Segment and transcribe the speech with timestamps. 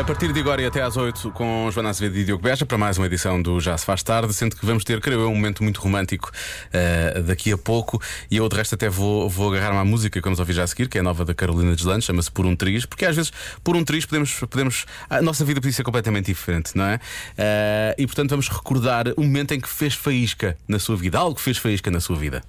[0.00, 2.78] A partir de agora e até às 8 com Joana Azevedo e Diogo Beja para
[2.78, 5.34] mais uma edição do Já se faz tarde, sendo que vamos ter, creio eu, um
[5.34, 8.00] momento muito romântico uh, daqui a pouco.
[8.30, 10.66] E eu de resto até vou, vou agarrar-me à música que vamos ouvir já a
[10.66, 13.30] seguir, que é nova da Carolina Deslandes, chama-se Por um Triz, porque às vezes
[13.62, 14.86] por um triz podemos, podemos.
[15.10, 16.96] A nossa vida podia ser completamente diferente, não é?
[16.96, 21.34] Uh, e portanto vamos recordar o momento em que fez faísca na sua vida, algo
[21.34, 22.42] que fez faísca na sua vida.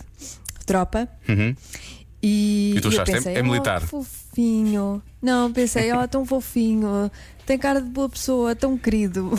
[0.66, 1.56] tropa, Uhum.
[2.22, 3.82] e, E tu achaste, é- pensei, é militar?
[3.92, 5.02] Oh, fofinho.
[5.22, 7.12] Não, pensei, oh, tão fofinho,
[7.46, 9.32] tem cara de boa pessoa, tão querido.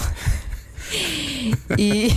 [1.79, 2.09] e,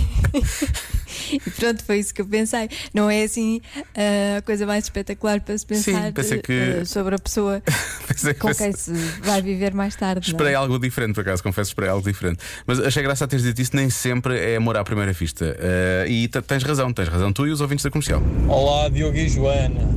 [1.32, 2.68] e pronto, foi isso que eu pensei.
[2.92, 3.60] Não é assim
[3.96, 7.62] ah, a coisa mais espetacular para se pensar Sim, pensei que- ah, sobre a pessoa
[8.06, 10.26] Pensei- com quem se vai viver mais tarde.
[10.28, 10.30] é?
[10.30, 12.38] Esperei algo diferente, por acaso, confesso, esperei algo diferente.
[12.66, 15.56] Mas achei graça a teres dito isso, nem sempre é amor à primeira vista.
[15.58, 18.22] Eh, e tens razão, tens razão, tu e os ouvintes da comercial.
[18.48, 19.88] Olá, Diogo e Joana.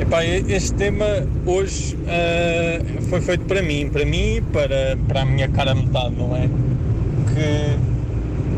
[0.00, 1.06] Epá, este tema
[1.46, 6.14] hoje ah, foi feito para mim, para mim e para, para a minha cara metade,
[6.16, 6.48] não é?
[7.32, 7.78] Que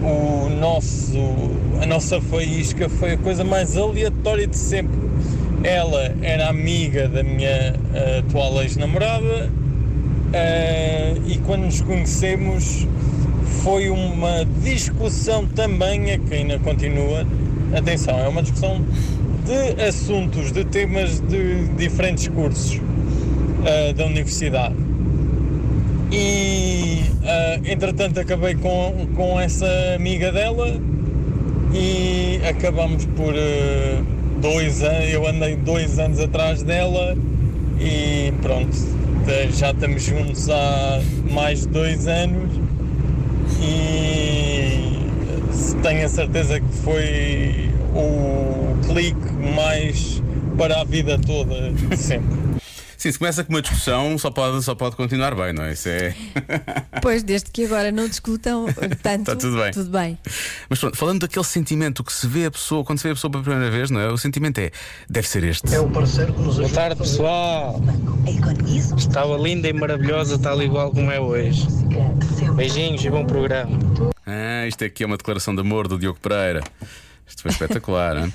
[0.04, 1.18] o nosso,
[1.80, 4.96] a nossa faísca foi a coisa mais aleatória de sempre.
[5.62, 9.50] Ela era amiga da minha ah, atual ex-namorada
[10.32, 12.86] ah, e quando nos conhecemos
[13.62, 17.26] foi uma discussão também, a que ainda continua.
[17.76, 18.84] Atenção, é uma discussão
[19.44, 22.80] de assuntos, de temas de diferentes cursos
[23.64, 24.74] ah, da universidade.
[26.10, 30.80] E ah, entretanto acabei com, com essa amiga dela
[31.74, 34.02] e acabamos por ah,
[34.40, 37.16] dois anos, eu andei dois anos atrás dela
[37.80, 38.76] e pronto,
[39.52, 41.00] já estamos juntos há
[41.30, 42.50] mais de dois anos
[43.60, 44.56] e
[45.82, 50.22] tenho a certeza que foi o clique mais
[50.56, 52.45] para a vida toda sempre.
[52.96, 55.72] Sim, se começa com uma discussão, só pode, só pode continuar bem, não é?
[55.72, 56.14] Isso é.
[57.02, 58.66] Pois, desde que agora não discutam
[59.02, 59.70] tanto, Está tudo bem.
[59.72, 60.18] tudo bem.
[60.68, 63.30] Mas pronto, falando daquele sentimento que se vê a pessoa, quando se vê a pessoa
[63.30, 64.08] pela primeira vez, não é?
[64.10, 64.70] O sentimento é,
[65.08, 65.74] deve ser este.
[65.74, 66.80] É o parceiro que nos Boa ajuda.
[66.80, 67.80] tarde, pessoal.
[68.96, 71.66] Estava linda e maravilhosa, tal igual como é hoje.
[72.54, 73.78] Beijinhos e bom programa.
[74.26, 76.62] Ah, isto aqui é uma declaração de amor do Diogo Pereira.
[77.26, 78.28] Isto foi espetacular.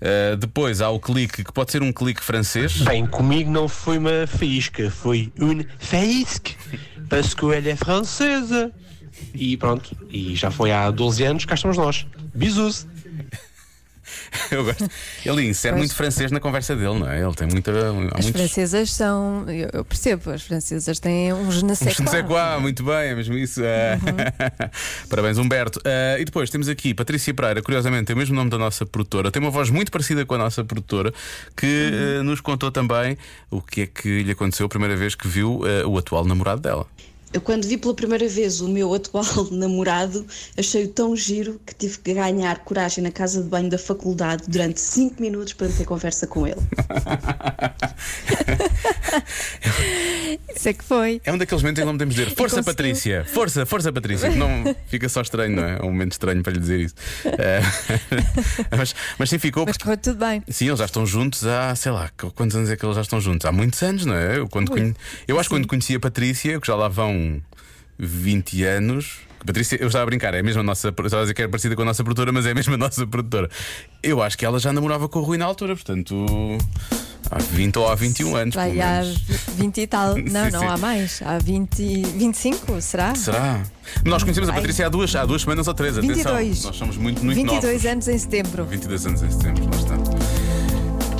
[0.00, 2.82] Ah, depois há o clique, que pode ser um clique francês.
[2.82, 6.56] Bem, comigo não foi uma faísca, foi une faísque,
[7.08, 8.72] parce que ela é francesa.
[9.34, 12.06] E pronto, e já foi há 12 anos, cá estamos nós.
[12.34, 12.86] Bisous.
[14.50, 14.88] Eu gosto.
[15.24, 17.22] Ele insere muito francês na conversa dele, não é?
[17.22, 17.70] Ele tem muita.
[17.70, 18.30] As muitos.
[18.30, 21.96] francesas são, eu, eu percebo, as francesas têm um je ne sais
[22.26, 22.60] quoi.
[22.60, 23.60] muito bem, é mesmo isso.
[23.62, 24.70] Ah,
[25.08, 25.80] Parabéns, Humberto.
[25.84, 29.30] Ah, e depois temos aqui Patrícia Pereira, curiosamente, tem o mesmo nome da nossa produtora,
[29.30, 31.12] tem uma voz muito parecida com a nossa produtora,
[31.56, 33.16] que ah, nos contou também
[33.50, 36.60] o que é que lhe aconteceu a primeira vez que viu ah, o atual namorado
[36.60, 36.86] dela.
[37.32, 40.26] Eu, quando vi pela primeira vez o meu atual namorado,
[40.56, 44.80] achei-o tão giro que tive que ganhar coragem na casa de banho da faculdade durante
[44.80, 46.56] 5 minutos para ter conversa com ele.
[50.54, 51.20] Isso é que foi.
[51.24, 52.62] É um daqueles momentos em que não podemos dizer Força.
[52.62, 54.30] Patrícia, força, força Patrícia.
[54.30, 55.78] Não fica só estranho, não é?
[55.78, 56.94] É um momento estranho para lhe dizer isso.
[57.26, 59.64] Ah, mas, mas sim, ficou.
[59.66, 60.42] Mas correu tudo bem.
[60.48, 63.02] Sim, eles já estão juntos há, sei lá, qu- quantos anos é que eles já
[63.02, 63.46] estão juntos?
[63.46, 64.38] Há muitos anos, não é?
[64.38, 64.94] Eu, quando conhe-
[65.26, 67.14] eu acho que quando conheci a Patrícia, que já lá vão
[67.98, 69.20] 20 anos.
[69.44, 70.88] Patrícia, eu estava a brincar, é a mesma nossa.
[70.88, 72.76] Eu estava a dizer que era parecida com a nossa produtora, mas é a mesma
[72.78, 73.48] nossa produtora.
[74.02, 76.26] Eu acho que ela já namorava com o Rui na altura, portanto.
[77.30, 78.54] Há 20 ou há 21 anos.
[78.54, 79.18] Vai há menos.
[79.56, 80.16] 20 e tal.
[80.30, 80.66] Não, Sim, não sim.
[80.66, 81.22] há mais.
[81.22, 83.14] Há 20, 25, será?
[83.14, 83.62] Será?
[84.04, 84.60] Nós conhecemos a Vai.
[84.62, 85.98] Patrícia há duas, há duas semanas ou três.
[85.98, 86.36] Atenção.
[86.36, 86.64] 22.
[86.64, 87.86] Nós somos muito, muito 22 novos.
[87.86, 88.64] anos em setembro.
[88.64, 90.27] 22 anos em setembro, lá está.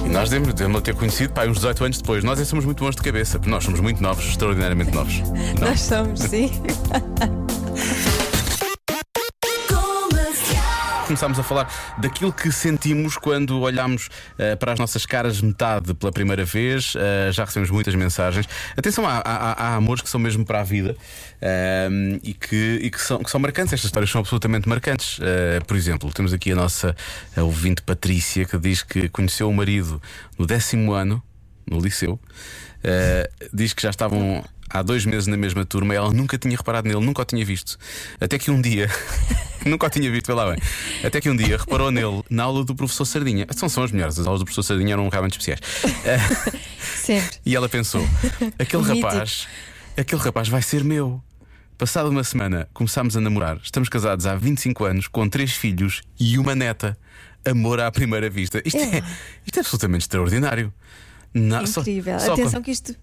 [0.08, 2.24] E nós devemos, devemos ter conhecido pai, uns 18 anos depois.
[2.24, 5.20] Nós é somos muito bons de cabeça, porque nós somos muito novos, extraordinariamente novos.
[5.20, 5.68] Não.
[5.68, 6.50] Nós somos, sim.
[11.08, 16.12] Começámos a falar daquilo que sentimos quando olhamos eh, para as nossas caras metade pela
[16.12, 16.92] primeira vez.
[16.96, 18.46] Eh, já recebemos muitas mensagens.
[18.76, 20.94] Atenção, há, há- há amores que são mesmo para a vida
[21.40, 21.88] eh,
[22.22, 23.72] e, que, e que são, que são marcantes.
[23.72, 25.18] Estas histórias são absolutamente marcantes.
[25.22, 26.94] Eh, por exemplo, temos aqui a nossa
[27.34, 30.02] eh, ouvinte Patrícia que diz que conheceu o marido
[30.38, 31.22] no décimo ano,
[31.66, 32.20] no liceu.
[33.52, 36.88] Diz que já estavam há dois meses na mesma turma e ela nunca tinha reparado
[36.88, 37.78] nele, nunca o tinha visto.
[38.20, 38.90] Até que um dia,
[39.64, 40.60] nunca o tinha visto, vê lá bem.
[41.04, 43.46] Até que um dia reparou nele na aula do professor Sardinha.
[43.54, 45.60] São, são as melhores, as aulas do professor Sardinha eram realmente especiais.
[46.04, 46.18] Eh,
[46.80, 47.38] Sempre.
[47.44, 48.06] e ela pensou:
[48.58, 49.46] aquele rapaz,
[49.96, 51.22] aquele rapaz vai ser meu.
[51.76, 53.58] Passada uma semana, começámos a namorar.
[53.62, 56.98] Estamos casados há 25 anos, com três filhos e uma neta.
[57.44, 58.60] Amor à primeira vista.
[58.64, 59.02] Isto é,
[59.46, 60.72] isto é absolutamente extraordinário.
[61.32, 62.18] Não, só- Incrível.
[62.18, 62.96] só Atenção com- que isto.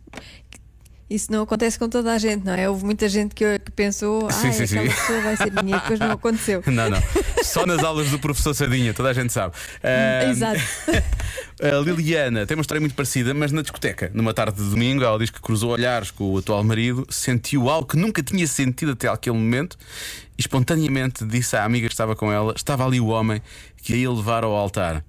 [1.08, 2.68] Isso não acontece com toda a gente, não é?
[2.68, 4.88] Houve muita gente que, que pensou, ah, Sim, aquela sim.
[4.88, 6.64] pessoa vai ser minha, e depois não aconteceu.
[6.66, 7.02] Não, não.
[7.44, 9.54] Só nas aulas do professor Sardinha, toda a gente sabe.
[9.84, 10.60] Ah, Exato.
[11.62, 14.12] A Liliana tem uma história muito parecida, mas na discoteca.
[14.14, 17.88] Numa tarde de domingo, ela diz que cruzou olhares com o atual marido, sentiu algo
[17.88, 19.78] que nunca tinha sentido até aquele momento
[20.38, 23.42] e espontaneamente disse à amiga que estava com ela: estava ali o homem
[23.78, 25.04] que a ia levar ao altar.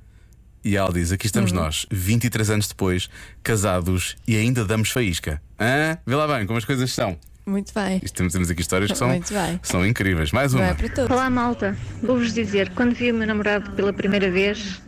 [0.66, 3.08] E ela diz: Aqui estamos nós, 23 anos depois,
[3.40, 5.40] casados e ainda damos faísca.
[5.60, 5.96] Hã?
[6.04, 7.16] Vê lá bem como as coisas são.
[7.46, 8.00] Muito bem.
[8.02, 9.60] Isto temos, temos aqui histórias que são, Muito bem.
[9.62, 10.32] são incríveis.
[10.32, 10.64] Mais uma.
[10.64, 11.08] é todos.
[11.08, 14.82] Olá malta, vou-vos dizer, quando vi o meu namorado pela primeira vez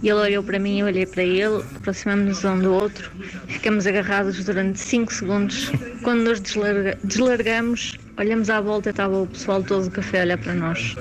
[0.00, 3.10] e ele olhou para mim, eu olhei para ele, aproximamos-nos um do outro,
[3.48, 5.72] ficamos agarrados durante 5 segundos.
[6.04, 10.22] Quando nos deslarga- deslargamos, olhamos à volta e estava o pessoal todo do café a
[10.22, 10.94] olhar para nós.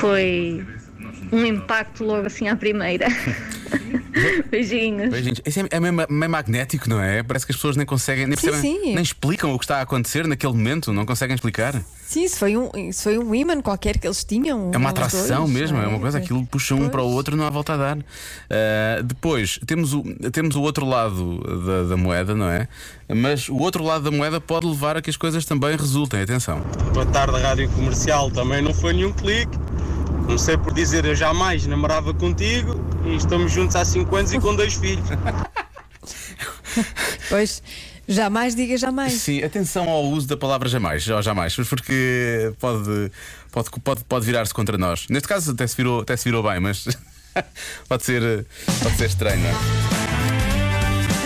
[0.00, 0.62] Foi
[1.32, 3.06] um impacto logo assim à primeira.
[4.50, 5.10] Beijinhos.
[5.10, 5.40] Beijinhos.
[5.44, 7.22] Isso é, é meio, meio magnético, não é?
[7.22, 8.94] Parece que as pessoas nem conseguem, nem, Sim, percebem, sim.
[8.94, 11.80] nem explicam o que está a acontecer naquele momento, não conseguem explicar.
[12.04, 14.70] Sim, isso foi um, isso foi um imã qualquer que eles tinham.
[14.72, 16.90] É uma atração dois, mesmo, não é uma coisa, aquilo puxa um Pois.
[16.90, 17.98] para o outro, não há volta a dar.
[18.50, 20.02] Ah, depois temos o,
[20.32, 22.66] temos o outro lado da, da moeda, não é?
[23.14, 26.22] Mas o outro lado da moeda pode levar a que as coisas também resultem.
[26.22, 26.60] Atenção.
[26.92, 28.30] Boa tarde, Rádio Comercial.
[28.30, 29.56] Também não foi nenhum clique.
[30.28, 34.54] Comecei por dizer eu jamais namorava contigo e estamos juntos há 5 anos e com
[34.54, 35.08] dois filhos.
[37.30, 37.62] Pois,
[38.06, 39.14] jamais diga jamais.
[39.14, 43.10] Sim, atenção ao uso da palavra jamais, ou jamais, porque pode,
[43.50, 45.06] pode, pode, pode virar-se contra nós.
[45.08, 46.86] Neste caso até se virou, até se virou bem, mas
[47.88, 48.46] pode ser,
[48.82, 49.97] pode ser estranho, não é?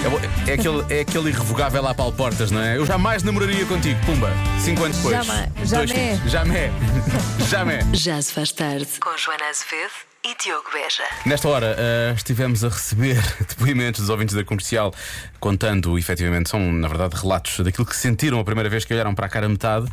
[0.03, 2.77] É, é aquele, é aquele irrevogável lá para portas, não é?
[2.77, 5.25] Eu jamais namoraria contigo, pumba, cinco anos depois.
[5.25, 5.71] Jamais.
[5.71, 6.31] Dois Jamais.
[6.31, 6.73] Jamais.
[7.49, 7.87] Jamais.
[7.93, 8.89] Já se faz tarde.
[9.01, 9.93] Com Joana Azevedo
[10.25, 11.05] e Diogo Beja.
[11.25, 14.93] Nesta hora eh, estivemos a receber depoimentos dos ouvintes da comercial
[15.43, 19.27] contando, efetivamente, são na verdade relatos daquilo que sentiram a primeira vez que olharam para
[19.27, 19.87] a cara metade.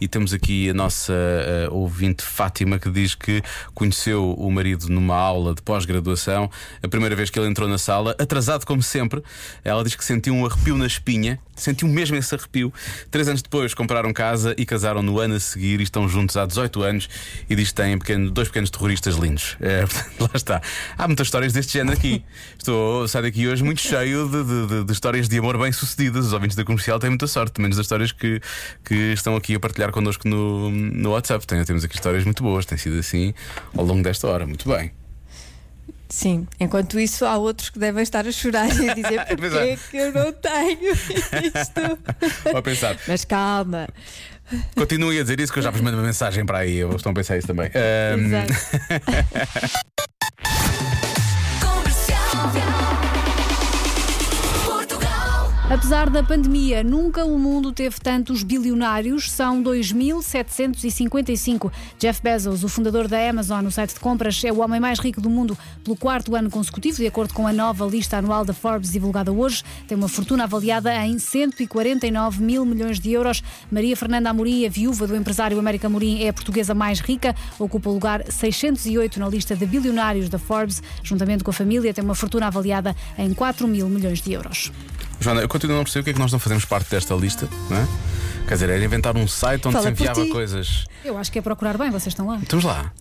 [0.00, 3.40] E temos aqui a nossa eh, ouvinte Fátima que diz que
[3.72, 6.50] conheceu o marido numa aula de pós-graduação,
[6.82, 9.22] a primeira vez que ele entrou na sala, atrasado como sempre.
[9.62, 12.72] Ela diz que sentiu um arrepio na espinha, sentiu mesmo esse arrepio.
[13.08, 16.44] Três anos depois compraram casa e casaram no ano a seguir e estão juntos há
[16.44, 17.08] 18 anos.
[17.48, 19.56] E diz que têm pequeno- dois pequenos terroristas lindos.
[19.60, 20.60] É, portanto, lá está.
[20.98, 22.24] Há muitas histórias deste género aqui.
[22.58, 26.26] Estou saio daqui hoje muito cheio de- de- de histórias de amor bem-sucedidas.
[26.26, 28.40] Os ouvintes da comercial têm muita sorte, menos das histórias que,
[28.84, 31.46] que estão aqui a partilhar connosco no, no WhatsApp.
[31.46, 33.32] Tem- temos aqui histórias muito boas, tem sido assim
[33.76, 34.46] ao longo desta hora.
[34.46, 34.92] Muito bem.
[36.08, 39.76] Sim, enquanto isso há outros que devem estar a chorar e a dizer porque é.
[39.90, 41.98] que eu não tenho isto.
[42.52, 42.96] Vou pensar.
[43.08, 43.88] Mas calma.
[44.76, 46.78] Continuem a dizer isso que eu já vos mando uma mensagem para aí.
[46.78, 47.68] Eles estão a pensar isso também.
[47.74, 48.52] Ahm, Exato.
[55.68, 61.72] Apesar da pandemia, nunca o mundo teve tantos bilionários, são 2.755.
[61.98, 65.20] Jeff Bezos, o fundador da Amazon, o site de compras, é o homem mais rico
[65.20, 68.92] do mundo pelo quarto ano consecutivo, de acordo com a nova lista anual da Forbes
[68.92, 69.64] divulgada hoje.
[69.88, 73.42] Tem uma fortuna avaliada em 149 mil milhões de euros.
[73.68, 77.90] Maria Fernanda Amorim, a viúva do empresário América Amorim, é a portuguesa mais rica, ocupa
[77.90, 80.80] o lugar 608 na lista de bilionários da Forbes.
[81.02, 84.70] Juntamente com a família, tem uma fortuna avaliada em 4 mil milhões de euros.
[85.20, 87.14] Joana, eu continuo a não perceber o que é que nós não fazemos parte desta
[87.14, 87.86] lista, não é?
[88.46, 90.30] Quer dizer, era inventar um site onde Fala se por enviava ti.
[90.30, 90.84] coisas.
[91.04, 92.38] Eu acho que é procurar bem, vocês estão lá.
[92.40, 92.92] Estamos lá.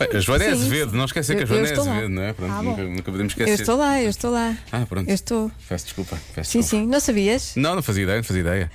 [0.00, 1.92] A Joana é Sim, Azevedo, não esquecer que a eu- Joana eu é estou lá.
[1.92, 2.32] Azevedo, não é?
[2.32, 2.62] Pronto, Ah, bom.
[2.70, 3.50] nunca, nunca podemos esquecer.
[3.50, 4.56] Eu estou lá, eu estou lá.
[4.72, 5.08] Ah, pronto.
[5.08, 5.52] Eu estou.
[5.68, 6.18] Peço desculpa.
[6.34, 6.84] Peço Sim, desculpa.
[6.84, 6.90] sim.
[6.90, 7.52] Não sabias?
[7.54, 8.70] Não, não fazia ideia, não fazia ideia.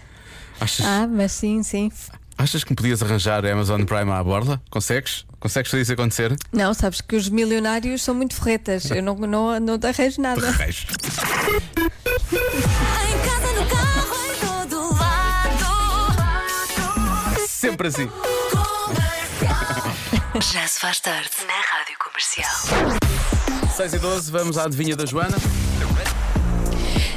[0.61, 1.91] Achas, Ah, mas sim, sim.
[2.37, 4.61] achas que me podias arranjar a Amazon Prime à borla?
[4.69, 5.25] Consegues?
[5.39, 6.35] Consegues fazer isso acontecer?
[6.53, 8.89] Não, sabes que os milionários são muito ferretas.
[8.89, 10.49] Eu não, não, não te arranjo nada.
[10.51, 10.85] Reis.
[12.29, 15.65] Em casa, no carro, em todo lado.
[17.47, 18.09] Sempre assim.
[20.51, 22.51] Já se faz tarde na Rádio Comercial.
[23.75, 25.37] 6 e 12, vamos à adivinha da Joana.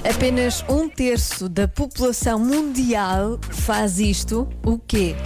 [0.09, 4.49] Apenas um terço da população mundial faz isto.
[4.65, 5.17] O quê?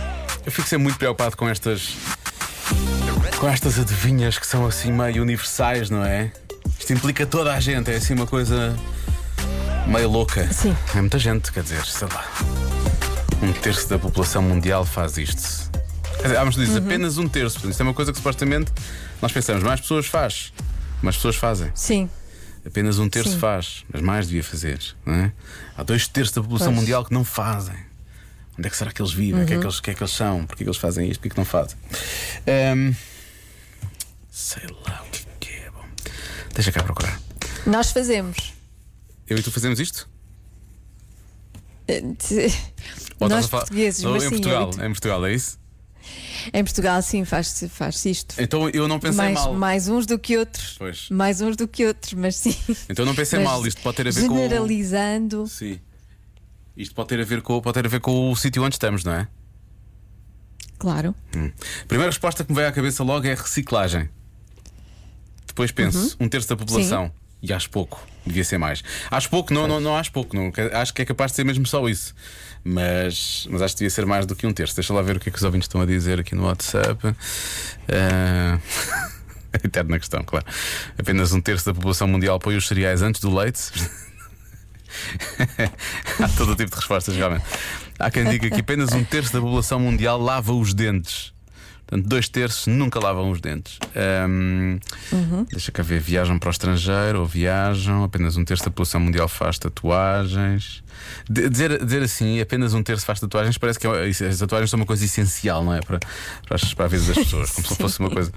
[0.46, 1.94] Eu fico sempre muito preocupado com estas.
[3.38, 6.32] com estas adivinhas que são assim meio universais, não é?
[6.78, 8.74] Isto implica toda a gente, é assim uma coisa
[9.86, 10.50] meio louca.
[10.52, 10.76] Sim.
[10.94, 12.24] É muita gente, quer dizer, sei lá.
[13.42, 15.70] Um terço da população mundial faz isto.
[16.16, 17.54] Quer dizer, há uns que dizem apenas um terço.
[17.56, 18.72] Portanto, isto é uma coisa que supostamente
[19.20, 20.52] nós pensamos, mais pessoas faz.
[21.02, 21.70] Mais pessoas fazem.
[21.74, 22.08] Sim.
[22.66, 23.38] Apenas um terço Sim.
[23.38, 24.80] faz, mas mais devia fazer.
[25.04, 25.32] Não é?
[25.76, 26.78] Há dois terços da população Pois.
[26.80, 27.76] mundial que não fazem.
[28.58, 29.42] Onde é que será que eles vivem?
[29.42, 30.46] O que é que eles, o que é que eles são?
[30.46, 31.20] Porquê que eles fazem isto?
[31.20, 31.76] Porquê que não fazem?
[32.46, 32.94] Ahm,
[34.30, 35.84] sei lá o que que é bom.
[36.54, 37.20] Deixa cá procurar.
[37.66, 38.53] Nós fazemos.
[39.28, 40.08] Eu e tu fazemos isto?
[41.88, 42.00] Eh,
[43.20, 45.34] Ou Nós estás a falar- portugueses, mas em sim, Portugal, eu e em Portugal, é
[45.34, 45.58] isso?
[46.52, 48.34] Em Portugal, sim, faz-se faz isto.
[48.38, 49.54] Então eu não pensei mais, mal.
[49.54, 50.74] mais uns do que outros.
[50.78, 51.08] Pois.
[51.08, 52.54] Mais uns do que outros, mas sim.
[52.90, 53.66] Então não pensei Mas mal.
[53.66, 54.36] Isto pode ter a ver com.
[54.36, 55.46] Generalizando.
[55.46, 55.80] Sim.
[56.76, 59.02] Isto pode ter a ver com, pode ter a ver com o sítio onde estamos,
[59.04, 59.28] não é?
[60.78, 61.14] Claro.
[61.34, 61.50] Hum.
[61.88, 64.10] Primeira resposta que me veio à cabeça logo é reciclagem.
[65.46, 67.10] Depois penso, um terço da população.
[67.46, 68.82] E acho pouco, devia ser mais.
[69.10, 70.50] Acho pouco, não, não, não acho pouco, não.
[70.72, 72.14] acho que é capaz de ser mesmo só isso.
[72.64, 74.74] Mas, mas acho que devia ser mais do que um terço.
[74.74, 76.98] Deixa lá ver o que é que os ouvintes estão a dizer aqui no WhatsApp.
[79.52, 80.46] A eterna questão, claro.
[80.98, 83.60] Apenas um terço da população mundial põe os cereais antes do leite.
[86.18, 87.44] Há todo tipo de respostas, realmente.
[87.98, 91.33] Há quem diga que apenas um terço da população mundial lava os dentes.
[91.86, 93.78] Portanto, dois terços nunca lavam os dentes.
[93.94, 94.78] Ahm,
[95.50, 98.02] Deixa cá ver, viajam para o estrangeiro ou viajam.
[98.04, 100.82] Apenas um terço da população mundial faz tatuagens.
[101.28, 104.78] De- dizer, dizer assim, apenas um terço faz tatuagens, parece que é- as tatuagens são
[104.80, 105.80] uma coisa essencial, não é?
[105.80, 105.98] Para,
[106.46, 108.32] para, as- para a vida das pessoas, como se fosse uma coisa.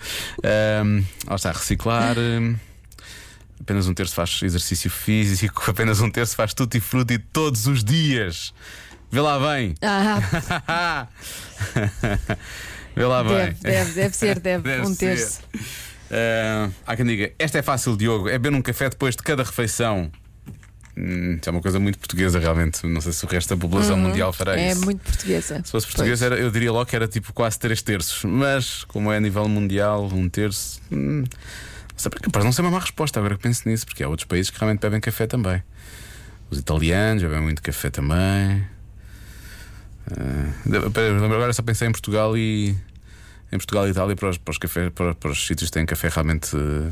[0.83, 2.17] Um, lá está, reciclar.
[2.17, 2.55] ahm,
[3.59, 8.53] Apenas um terço faz exercício físico, apenas um terço faz tutti frutti todos os dias.
[9.11, 9.73] Vê lá bem.
[9.81, 11.07] Ah,
[12.97, 13.35] Vê lá bem.
[13.35, 14.63] deve, deve, deve ser, deve.
[14.63, 15.39] Deve um terço.
[16.11, 18.27] Ah, há quem diga: Esta é fácil, Diogo.
[18.29, 20.11] É beber um café depois de cada refeição.
[20.99, 22.85] Hum, é uma coisa muito portuguesa, realmente.
[22.87, 24.83] Não sei se o resto da população mundial fará É isso.
[24.83, 25.61] muito portuguesa.
[25.63, 28.23] Se fosse português, era- eu diria logo que era tipo quase três terços.
[28.23, 30.81] Mas, como é a nível mundial, um terço.
[30.91, 31.27] Hum, não
[31.97, 34.25] sei, capaz de não ser uma má resposta agora que penso nisso, porque há outros
[34.27, 35.61] países que realmente bebem café também.
[36.49, 38.65] Os italianos bebem muito café também.
[40.11, 42.75] Ah, pera, agora só pensei em Portugal e.
[43.51, 45.85] Em Portugal e Itália, para os, para os, cafés, para, para os sítios que têm
[45.85, 46.91] café realmente eh,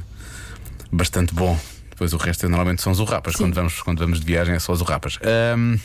[0.89, 1.60] bastante bom.
[1.89, 3.36] Depois o resto é, normalmente são zurrapas.
[3.36, 5.19] Quando vamos, quando vamos de viagem é só zurrapas.
[5.22, 5.77] Ahm,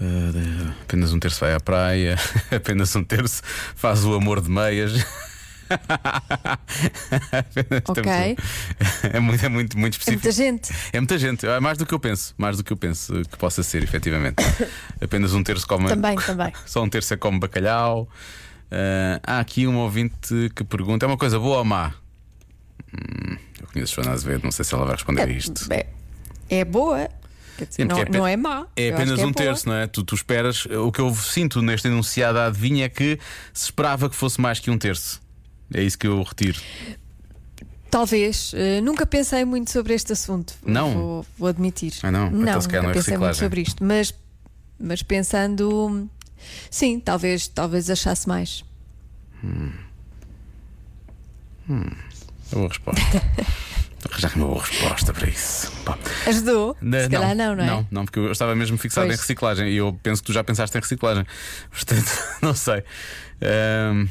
[0.00, 2.16] Uh, apenas um terço vai à praia,
[2.50, 3.42] apenas um terço
[3.76, 4.92] faz o amor de meias.
[7.88, 8.02] Ok.
[9.12, 10.24] É muito, é muito, muito É específico.
[10.24, 10.72] muita gente.
[10.92, 13.36] É muita gente, é mais do que eu penso, mais do que eu penso que
[13.38, 14.36] possa ser, efetivamente.
[15.00, 15.88] Apenas um terço come.
[15.88, 16.52] Também, também.
[16.66, 18.08] Só um terço é come bacalhau.
[18.66, 21.92] Uh, há aqui um ouvinte que pergunta: é uma coisa boa ou má?
[22.94, 25.66] Hum, eu conheço a Joana Azevedo, não sei se ela vai responder a isto.
[25.72, 25.86] É,
[26.48, 27.08] é boa.
[27.58, 28.66] Quer dizer, Sim, não, é pe- não é má.
[28.76, 29.34] É apenas que um boa.
[29.34, 29.86] terço, não é?
[29.86, 30.64] Tu, tu esperas.
[30.66, 33.18] O que eu sinto neste enunciado à adivinha é que
[33.52, 35.20] se esperava que fosse mais que um terço.
[35.72, 36.58] É isso que eu retiro.
[37.90, 38.52] Talvez.
[38.54, 40.54] eh, nunca pensei muito sobre este assunto.
[40.64, 40.92] Não?
[40.92, 41.92] Vou, vou admitir.
[42.02, 42.26] Ah, não?
[42.28, 43.84] Então, Não, nunca não é pensei muito sobre isto.
[43.84, 44.14] Mas,
[44.78, 46.08] mas pensando.
[46.70, 48.64] Sim, talvez, talvez achasse mais.
[52.52, 53.02] Boa resposta.
[54.10, 55.70] Arranjar uma boa resposta para isso.
[55.84, 55.98] Pá.
[56.26, 56.74] Ajudou?
[56.80, 57.66] Na- Se calhar não, não é?
[57.66, 59.18] Não, não, porque eu estava mesmo fixado Pois.
[59.18, 61.26] em reciclagem e eu penso que tu já pensaste em reciclagem.
[61.70, 62.10] Portanto,
[62.40, 62.82] não sei.
[63.42, 64.08] Ahm,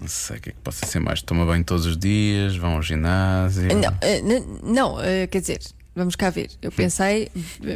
[0.00, 1.22] não sei o que é que possa ser mais.
[1.22, 3.68] Toma banho todos os dias, vão ao ginásio.
[3.76, 5.60] Não, eh, n- não eh, quer dizer,
[5.94, 6.50] vamos cá ver.
[6.62, 7.30] Eu pensei,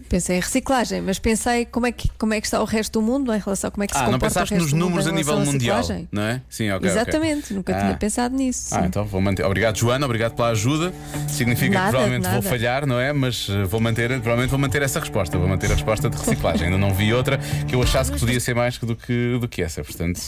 [0.09, 3.03] pensei em reciclagem, mas pensei como é, que, como é que está o resto do
[3.07, 4.79] mundo em relação a como é que se Ah, não comporta pensaste o resto nos
[4.81, 6.09] números a nível mundial, reciclagem.
[6.13, 6.43] não é?
[6.49, 6.89] Sim, ok.
[6.89, 7.81] Exatamente, nunca Ah.
[7.81, 8.75] tinha pensado nisso.
[8.75, 8.87] Ah, sim.
[8.87, 9.45] então vou manter.
[9.45, 10.93] Obrigado, Joana, obrigado pela ajuda.
[11.29, 12.41] Significa Nada, que provavelmente nada.
[12.41, 13.13] vou falhar, não é?
[13.13, 15.39] Mas eh, vou manter, provavelmente vou manter essa resposta.
[15.39, 16.67] Vou manter a resposta de reciclagem.
[16.67, 19.63] Ainda não vi outra que eu achasse que podia ser mais do que, do que
[19.63, 19.83] essa.
[19.85, 20.21] Portanto,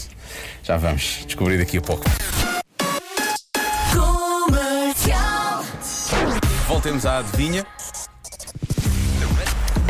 [0.63, 2.03] já vamos descobrir daqui a pouco.
[6.71, 7.65] Voltemos à adivinha.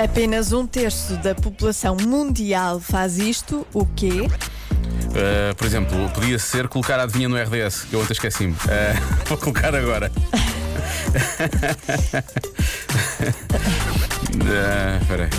[0.04, 4.22] Apenas um terço da população mundial faz isto, o quê?
[4.24, 8.54] Uh, por exemplo, podia ser colocar a adivinha no RDS, que eu ontem esqueci-me.
[8.54, 8.58] Uh,
[9.30, 10.12] vou colocar agora.
[14.34, 15.30] Uh, Espera aí.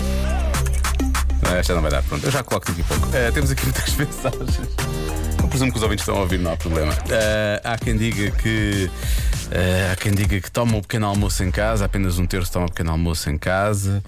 [1.45, 2.25] Ah, Esta não vai dar, pronto.
[2.25, 3.07] Eu já coloco daqui a pouco.
[3.07, 4.59] Uh, temos aqui muitas mensagens.
[5.41, 6.93] Eu presumo que os ouvintes estão a ouvir, não há problema.
[6.93, 8.89] Uh, há quem diga que.
[9.53, 12.65] Uh, há quem diga que toma o pequeno almoço em casa, apenas um terço toma
[12.65, 14.03] o pequeno almoço em casa.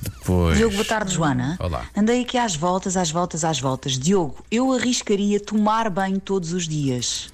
[0.00, 0.56] Depois.
[0.56, 1.56] Diogo, boa tarde, Joana.
[1.58, 1.86] Olá.
[1.96, 3.98] Andei aqui às voltas, às voltas, às voltas.
[3.98, 7.28] Diogo, eu arriscaria tomar banho todos os dias.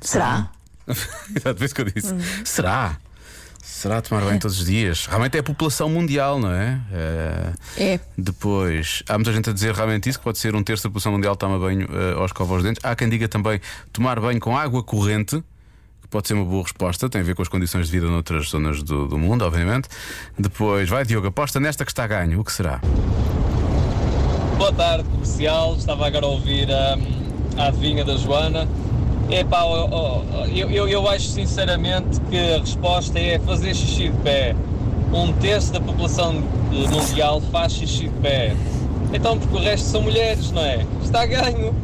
[0.00, 0.50] Será?
[0.88, 2.14] Exato, vez que eu disse.
[2.44, 2.96] Será?
[3.62, 5.06] Será tomar banho todos os dias?
[5.06, 6.80] Realmente é a população mundial, não é?
[6.92, 8.00] Eh, É.
[8.18, 11.12] Depois, há muita gente a dizer realmente isso, que pode ser um terço da população
[11.12, 12.84] mundial toma banho eh, aos escova os dentes.
[12.84, 13.60] Há quem diga também
[13.92, 15.42] tomar banho com água corrente,
[16.12, 18.82] pode ser uma boa resposta, tem a ver com as condições de vida noutras zonas
[18.82, 19.88] do, do mundo, obviamente.
[20.38, 22.80] Depois, vai Diogo, aposta nesta que está a ganho, o que será?
[24.58, 25.74] Boa tarde, comercial.
[25.74, 28.68] Estava agora a ouvir hum, a adivinha da Joana.
[29.50, 34.54] Ó, ó, eu, eu, eu acho sinceramente que a resposta é fazer xixi de pé.
[35.10, 36.34] Um terço da população
[36.70, 38.54] mundial faz xixi de pé.
[39.14, 40.86] Então, porque o resto são mulheres, não é?
[41.02, 41.74] Está ganho.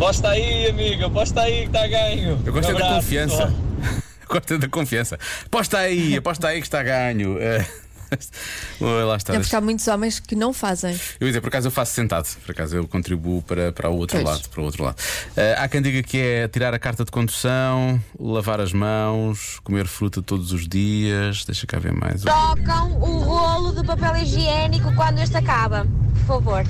[0.00, 2.40] Posta aí, amiga, posta aí que está a ganho.
[2.42, 3.54] Eu gosto Um é da abraço, confiança.
[4.26, 5.18] gosto é da confiança.
[5.44, 7.36] Aposta aí, aposta aí que está a ganho.
[8.80, 9.34] Eh, lá está.
[9.36, 10.98] É porque há muitos homens que não fazem.
[11.20, 13.96] Eu ia dizer, por acaso eu faço sentado, por acaso eu contribuo para, para o
[13.96, 14.28] outro Pois.
[14.28, 14.48] lado.
[14.48, 14.96] Para o outro lado.
[15.36, 19.86] Eh, há quem diga que é tirar a carta de condução, lavar as mãos, comer
[19.86, 21.44] fruta todos os dias.
[21.44, 22.22] Deixa cá ver mais.
[22.22, 25.86] Trocam o rolo de papel higiênico quando este acaba,
[26.20, 26.64] por favor.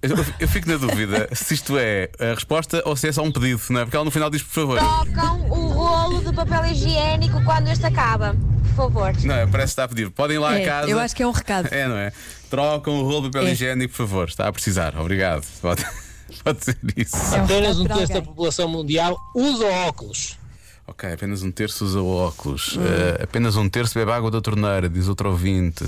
[0.00, 3.32] Eu, eu fico na dúvida se isto é a resposta ou se é só um
[3.32, 3.84] pedido, não é?
[3.84, 4.78] Porque ela no final diz por favor.
[4.78, 9.12] Trocam o rolo de papel higiênico quando este acaba, por favor.
[9.24, 9.46] Não é?
[9.46, 10.10] Parece que está a pedir.
[10.10, 10.90] Podem ir lá É, a casa.
[10.90, 11.66] eu acho que é um recado.
[11.72, 12.12] É, não é?
[12.48, 13.52] Trocam o rolo de papel É.
[13.52, 14.28] higiênico, por favor.
[14.28, 14.96] Está a precisar.
[14.96, 15.44] Obrigado.
[15.60, 15.84] Pode,
[16.44, 17.16] pode ser isso.
[17.34, 18.22] É um Apenas recado um para terço da alguém.
[18.32, 20.38] população mundial usa óculos.
[20.86, 22.76] Ok, apenas um terço usa óculos.
[22.78, 22.82] Hum.
[22.82, 25.84] Eh, apenas um terço bebe água da torneira, diz outro ouvinte.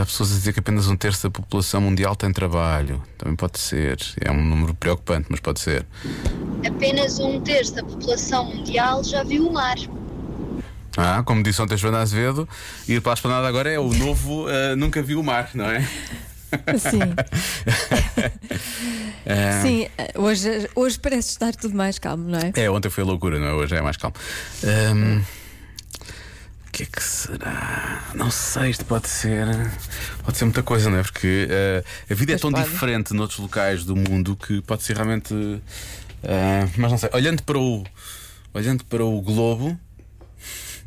[0.00, 3.02] Há pessoas a dizer que apenas um terço da população mundial tem trabalho.
[3.16, 3.98] Também pode ser.
[4.20, 5.86] É um número preocupante, mas pode ser.
[6.66, 9.76] Apenas um terço da população mundial já viu o mar.
[10.96, 12.48] Ah, como disse ontem Joana Azevedo,
[12.88, 15.80] ir para a esplanada agora é o novo eh, Nunca Vi o Mar, não é?
[16.78, 17.00] Sim,
[19.26, 19.88] Eh, sim.
[20.16, 22.52] Hoje, hoje parece estar tudo mais calmo, não é?
[22.54, 23.52] É, ontem foi loucura, não é?
[23.54, 24.14] Hoje é mais calmo.
[24.62, 25.24] Ahm, O
[26.74, 28.02] que é que será?
[28.14, 29.46] Não sei, isto pode ser.
[30.24, 31.02] Pode ser muita coisa, não é?
[31.02, 32.68] Porque eh, a vida é Pois tão pode.
[32.68, 35.32] diferente noutros locais do mundo que pode ser realmente.
[36.22, 37.84] eh, mas não sei, olhando para o.
[38.52, 39.78] Olhando para o globo,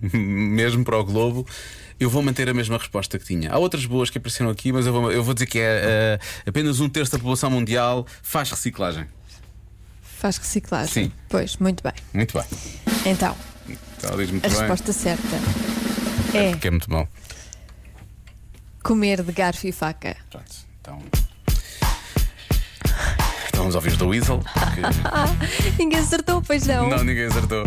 [0.13, 1.45] mesmo para o globo,
[1.99, 3.51] eu vou manter a mesma resposta que tinha.
[3.51, 6.19] Há outras boas que apareceram aqui, mas eu vou, eu vou dizer que é eh,
[6.45, 9.05] apenas um terço da população mundial faz reciclagem.
[10.01, 10.91] Faz reciclagem.
[11.05, 11.11] Sim.
[11.29, 11.93] Pois, muito bem.
[12.13, 12.45] Muito bem.
[13.05, 13.35] Então,
[14.03, 14.57] Ela diz a muito bem.
[14.59, 15.35] resposta certa
[16.33, 17.07] é Que é muito bom.
[18.83, 20.15] comer de garfo e faca.
[20.29, 20.45] Pronto,
[20.81, 21.01] então.
[23.49, 24.39] Então vamos ouvir os da Weasel.
[24.39, 26.89] que- Ninguém acertou, pois não.
[26.89, 27.63] Não, ninguém acertou.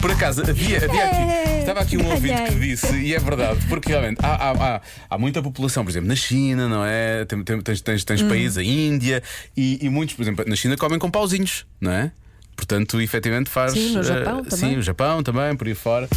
[0.00, 2.58] Por acaso, havia, havia aqui, É, estava aqui um ouvinte que ganhei.
[2.70, 6.14] disse, e é verdade, porque realmente há, há, há, há muita população, por exemplo, na
[6.16, 7.24] China, não é?
[7.24, 8.28] Tem- tem- Tens, tens, tens Hum.
[8.28, 9.22] países, a Índia,
[9.56, 12.12] e, e muitos, por exemplo, na China comem com pauzinhos, não é?
[12.58, 13.72] Portanto, efetivamente faz.
[13.72, 14.58] Sim, no eh, Japão também.
[14.58, 16.08] Sim, o Japão também, por aí fora.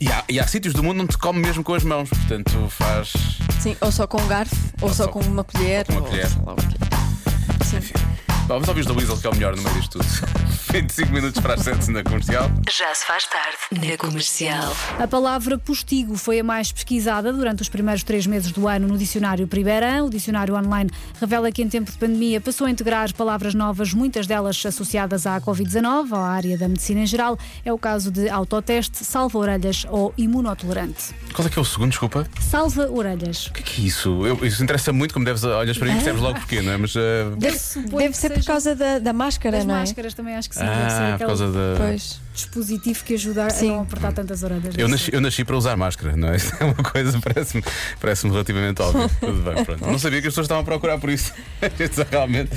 [0.00, 2.68] E há, e há sítios do mundo onde se come mesmo com as mãos, portanto
[2.70, 3.12] faz.
[3.60, 5.84] Sim, ou só com um garfo, ou, só, só com uma colher.
[5.84, 6.28] com uma ou colher.
[6.28, 8.13] sei lá o
[8.46, 10.04] vamos ouvir os da Weasel, que é o melhor no meio disto tudo.
[10.74, 12.50] 25 minutos para as 7 na comercial.
[12.68, 14.74] Já se faz tarde na comercial.
[14.98, 18.98] A palavra postigo foi a mais pesquisada durante os primeiros três meses do ano no
[18.98, 20.06] dicionário Primeirão.
[20.06, 24.26] O dicionário online revela que em tempo de pandemia passou a integrar palavras novas, muitas
[24.26, 27.38] delas associadas à Covid-19, à área da medicina em geral.
[27.64, 31.14] É o caso de autoteste, salva-orelhas ou imunotolerante.
[31.34, 32.26] Qual é que é o segundo, desculpa?
[32.40, 33.46] Salva-orelhas.
[33.46, 34.26] O que é que é isso?
[34.26, 36.76] Eu- isso interessa muito, como deves olhas para mim e percebes logo porquê, não é?
[36.76, 36.96] Mas.
[36.96, 37.58] eh, Deve,
[37.96, 39.78] deve ser por causa da, da máscara, Das não é?
[39.80, 40.62] máscaras também acho que sim.
[40.64, 42.20] Ah, por causa da- Pois.
[42.34, 43.68] dispositivo que ajuda a Sim.
[43.68, 44.74] não apertar tantas orelhas.
[44.76, 46.36] Eu nasci, eu nasci para usar máscara, não é?
[46.36, 47.62] Isso é uma coisa, parece-me
[48.00, 49.08] parece relativamente óbvia.
[49.20, 49.86] Tudo bem, pronto.
[49.86, 51.32] Não sabia que as pessoas estavam a procurar por isso.
[52.10, 52.50] Realmente.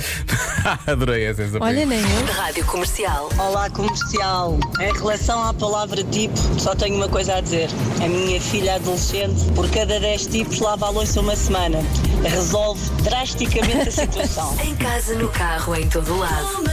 [0.86, 2.24] Adorei essa essa Olha, nem eu.
[2.34, 3.28] Rádio Comercial.
[3.38, 4.58] Olá, comercial.
[4.80, 7.68] Em relação à palavra tipo, só tenho uma coisa a dizer.
[8.04, 11.78] A minha filha adolescente, por cada 10 tipos, lava a louça uma semana.
[12.22, 14.56] Resolve drasticamente a situação.
[14.64, 16.64] Em casa, no carro, em todo lado.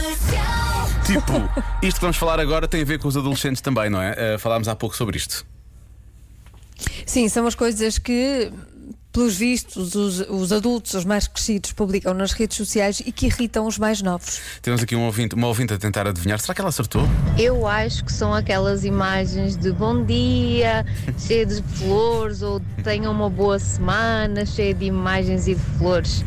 [1.04, 1.32] Tipo,
[1.82, 4.34] isto que vamos falar agora tem a ver com os adolescentes também, não é?
[4.34, 5.46] Uh, falámos há pouco sobre isto.
[7.06, 8.50] Sim, são as coisas que,
[9.16, 13.66] pelos vistos, os, os adultos, os mais crescidos, publicam nas redes sociais e que irritam
[13.66, 14.38] os mais novos.
[14.60, 16.38] Temos aqui um ouvinte, uma ouvinte a tentar adivinhar.
[16.38, 17.08] Será que ela acertou?
[17.38, 20.84] Eu acho que são aquelas imagens de bom dia,
[21.18, 26.22] cheia de flores, ou tenham uma boa semana, cheia de imagens e de flores.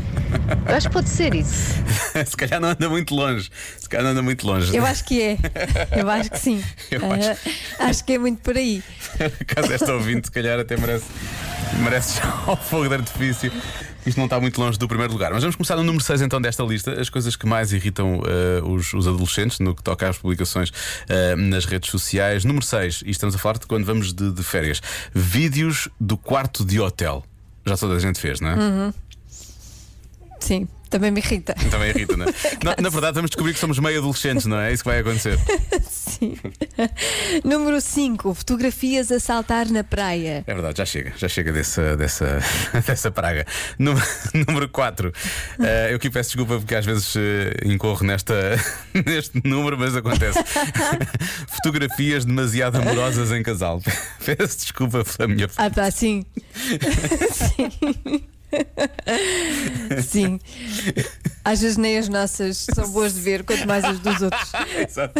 [0.67, 1.75] Eu acho que pode ser isso.
[2.25, 3.51] Se calhar não anda muito longe.
[3.77, 4.75] Se calhar não anda muito longe.
[4.75, 5.37] Eu acho que é.
[5.95, 6.63] Eu acho que sim.
[6.89, 7.01] Eu
[7.79, 8.83] Ah, acho que é muito por aí.
[9.47, 11.05] Caso esta ouvinte, se calhar até merece,
[11.77, 13.51] merece já o fogo de artifício.
[14.05, 15.31] Isto não está muito longe do primeiro lugar.
[15.31, 16.99] Mas vamos começar no número 6 então desta lista.
[16.99, 20.71] As coisas que mais irritam eh, os, os adolescentes no que toca às publicações
[21.07, 22.45] eh, nas redes sociais.
[22.45, 24.81] Número 6, e estamos a falar de quando vamos de, de férias.
[25.13, 27.23] Vídeos do quarto de hotel.
[27.65, 28.55] Já toda a gente fez, não é?
[28.55, 28.93] Uhum.
[30.39, 31.53] Sim, também me irrita.
[31.69, 32.29] Também irrita, não é?
[32.63, 34.71] na, na verdade, vamos descobrir que somos meio adolescentes, não é?
[34.71, 35.37] É isso que vai acontecer.
[35.87, 36.35] Sim.
[37.43, 40.43] Número 5, fotografias a saltar na praia.
[40.47, 42.39] É verdade, já chega, já chega dessa, dessa,
[42.85, 43.45] dessa praga.
[43.77, 44.05] Número,
[44.47, 45.13] número 4.
[45.89, 48.33] eu aqui peço desculpa porque às vezes eh, incorro nesta,
[49.05, 50.39] neste número, mas acontece.
[51.47, 53.81] Fotografias demasiado amorosas em casal.
[54.25, 55.47] Peço desculpa pela minha.
[55.57, 56.25] Ah, pá, sim.
[57.31, 58.23] sim.
[60.05, 60.39] Sim.
[61.43, 64.51] Às vezes nem as nossas são boas de ver, quanto mais as dos outros.
[64.87, 65.13] Exato.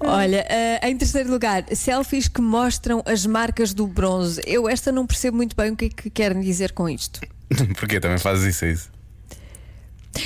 [0.00, 4.40] Olha, eh, em terceiro lugar, selfies que mostram as marcas do bronze.
[4.46, 7.20] Eu esta não percebo muito bem o que é que querem dizer com isto.
[7.78, 8.64] Porquê também fazes isso?
[8.64, 8.90] É isso?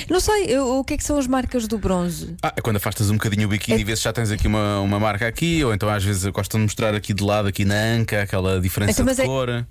[0.09, 2.35] Não sei, eu- o que é que são as marcas do bronze?
[2.41, 4.79] Ah, é quando afastas um bocadinho o biquíni e vês se já tens aqui uma,
[4.79, 7.75] uma marca aqui, ou então às vezes gostam de mostrar aqui de lado, aqui na
[7.75, 9.65] anca, aquela diferença Então, de é- cor.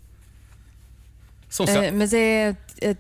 [1.52, 2.96] São sel- mas é eh,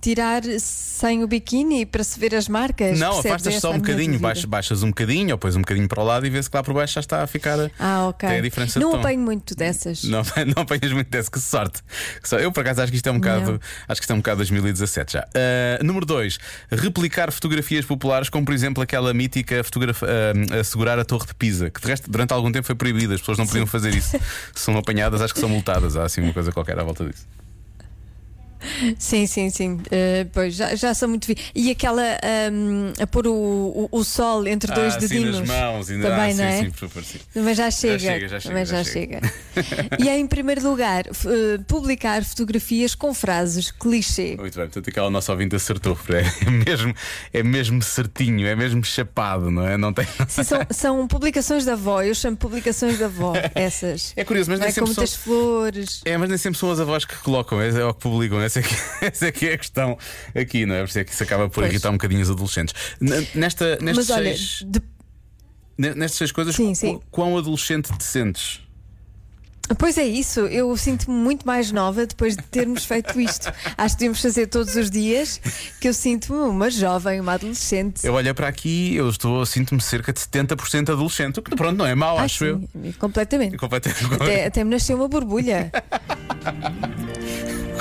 [0.00, 2.98] tirar sem o biquíni para se ver as marcas?
[2.98, 5.88] Não, afastas só é a um bocadinho, baixas, baixas um bocadinho, ou pões um bocadinho
[5.88, 7.58] para o lado e vês que lá por baixo já está a ficar.
[7.80, 8.28] Ah, ok.
[8.28, 10.04] Tem a diferença não apanho muito dessas.
[10.04, 10.22] Não,
[10.54, 11.82] não apanhas muito desse, que sorte.
[12.40, 13.52] Eu por acaso acho que isto é um bocado.
[13.52, 13.60] Não.
[13.88, 15.26] Acho que isto é um bocado 2017 já.
[15.34, 16.38] Ah, número 2.
[16.70, 20.08] Replicar fotografias populares, como por exemplo aquela mítica fotografia
[20.60, 23.20] a segurar a Torre de Pisa, que de resto durante algum tempo foi proibida, as
[23.20, 24.16] pessoas não podiam fazer isso.
[24.54, 25.96] Se são apanhadas, acho que são multadas.
[25.96, 27.26] Há assim uma coisa qualquer à volta disso.
[28.98, 29.80] Sim, sim, sim.
[29.90, 31.26] Eh, pois já, já são muito.
[31.26, 35.38] vi- E aquela ahm, a pôr o, o, o sol entre dois ah, dedinhos.
[35.40, 36.58] nas mãos, ainda Também, ah, não é?
[36.58, 37.18] sim, sim, por favor, sim.
[37.36, 37.98] Mas já chega.
[37.98, 39.20] chega, já chega, Também já já chega.
[39.98, 44.36] e em primeiro lugar, eh, publicar fotografias com frases clichê.
[44.38, 45.96] Muito bem, portanto aquela nossa ouvinte acertou.
[46.46, 46.94] É mesmo,
[47.32, 49.76] é mesmo certinho, é mesmo chapado, não é?
[49.76, 50.06] Não tem.
[50.28, 54.12] Sim, são, são publicações da avó, eu chamo publicações da avó, essas.
[54.16, 56.00] É curioso, mas nem é com sempre muitas são- flores.
[56.04, 58.40] É, mas nem sempre são as avós que colocam, é, é o que publicam.
[58.56, 59.98] Essa é que, essa é que é a questão
[60.34, 60.80] aqui, não é?
[60.80, 61.70] Por isso é que isso acaba por Pois.
[61.72, 62.74] irritar um bocadinho os adolescentes.
[63.34, 64.82] Nesta, nestes, Mas olha, seis, de-
[65.78, 66.94] ne- nestas seis coisas, Sim, sim.
[66.98, 68.60] qu- quão adolescente te sentes?
[69.80, 73.52] Pois é isso, eu sinto-me muito mais nova depois de termos feito isto.
[73.76, 75.40] Acho que devíamos fazer todos os dias
[75.80, 78.06] que eu sinto-me uma jovem, uma adolescente.
[78.06, 81.84] Eu olho para aqui, eu estou, sinto-me cerca de 70% adolescente, o que pronto, não
[81.86, 82.60] é mau, Ah, acho eu.
[82.72, 83.56] sim, Completamente.
[83.56, 84.04] Completamente.
[84.14, 85.72] Até, até me nasceu uma borbulha.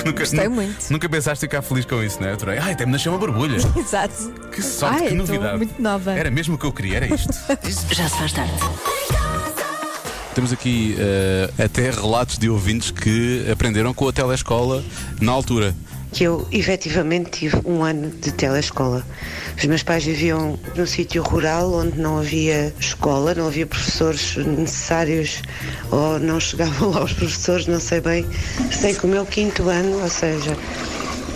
[0.05, 0.91] nunca, gostei muito.
[0.91, 2.33] Nunca pensaste ficar feliz com isso, não é?
[2.33, 2.57] Adorei.
[2.59, 3.57] Ai, até me nasceu uma borbulha.
[3.75, 4.31] Exato.
[4.51, 5.57] Que sorte, Ai, que novidade.
[5.57, 6.11] muito nova.
[6.13, 7.33] Era mesmo o que eu queria, era isto.
[7.93, 8.53] Já se faz tarde.
[10.33, 14.83] Temos aqui eh, até relatos de ouvintes que aprenderam com a telescola
[15.21, 15.73] na altura.
[16.15, 19.05] Que eu efetivamente tive um ano de telescola.
[19.57, 25.41] Os meus pais viviam num sítio rural onde não havia escola, não havia professores necessários
[25.91, 28.25] ou não chegavam lá os professores, não sei bem.
[28.71, 30.57] Sei que o meu quinto ano, ou seja,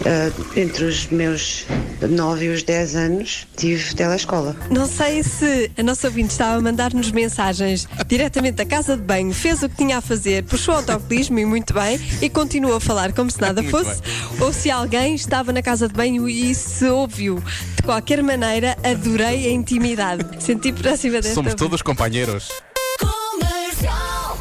[0.06, 1.66] ah, entre os meus
[2.02, 4.56] 9 e os 10 anos, tive telescola.
[4.70, 9.34] Não sei se a nossa ouvinte estava a mandar-nos mensagens diretamente da casa de banho,
[9.34, 12.80] fez o que tinha a fazer, puxou o autocolismo e muito bem, e continuou a
[12.80, 14.02] falar como se nada fosse,
[14.40, 17.42] ou se alguém estava na casa de banho e se ouviu.
[17.76, 20.26] De qualquer maneira, adorei a intimidade.
[20.40, 21.34] Senti próxima desta.
[21.34, 22.50] Somos todos companheiros.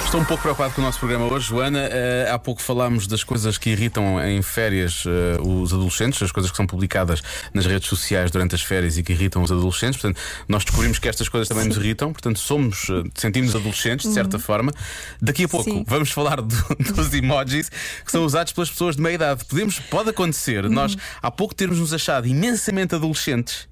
[0.09, 1.81] Estou um pouco preocupado com o nosso programa hoje, Joana.
[1.81, 6.51] Eh, há pouco falámos das coisas que irritam em férias eh, os adolescentes, as coisas
[6.51, 10.01] que são publicadas nas redes sociais durante as férias e que irritam os adolescentes.
[10.01, 10.19] Portanto,
[10.49, 14.39] nós descobrimos que estas coisas também nos irritam, portanto, somos, eh, sentimos adolescentes, de certa
[14.39, 14.73] forma.
[15.21, 15.85] Daqui a pouco Sim.
[15.87, 16.57] vamos falar do-
[16.97, 17.69] dos emojis
[18.03, 19.45] que são usados pelas pessoas de meia idade.
[19.45, 23.68] Podemos, pode acontecer nós há pouco termos nos achado imensamente adolescentes.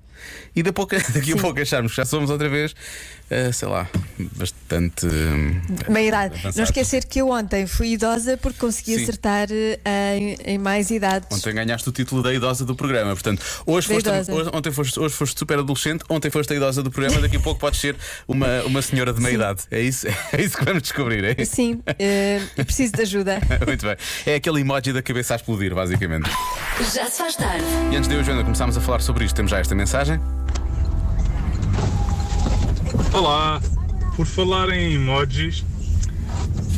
[0.55, 2.75] E daqui a pouco, daqui a pouco acharmos que já somos outra vez,
[3.31, 3.89] eh, sei lá,
[4.37, 5.07] bastante.
[5.89, 6.35] Meia idade.
[6.35, 6.57] avançados.
[6.57, 9.03] Não esquecer que eu ontem fui idosa porque consegui Sim.
[9.03, 11.29] acertar eh, em, em mais idades.
[11.31, 13.13] Ontem ganhaste o título da idosa do programa.
[13.13, 14.33] Portanto, hoje Da foste, idosa.
[14.35, 17.41] hoje, ontem foste, hoje foste super adolescente, ontem foste a idosa do programa, daqui a
[17.41, 19.63] pouco podes ser uma, uma senhora de meia idade.
[19.71, 21.45] É isso, é isso que vamos descobrir, é?
[21.45, 21.83] Sim,
[22.57, 23.39] eu preciso de ajuda.
[23.67, 23.97] Muito bem.
[24.25, 26.31] É aquele emoji da cabeça a explodir, basicamente.
[26.81, 27.65] Já se faz tarde.
[27.91, 30.21] E antes de eu Joana começarmos a falar sobre isto, temos já esta mensagem.
[33.15, 33.61] Olá,
[34.15, 35.65] por falar em emojis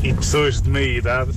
[0.04, 1.32] e pessoas de meia idade,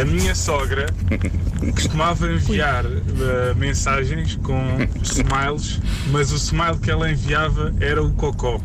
[0.00, 0.86] a minha sogra
[1.74, 4.62] costumava enviar eh, mensagens com
[5.02, 5.80] smiles,
[6.12, 8.60] mas o smile que ela enviava era o cocó.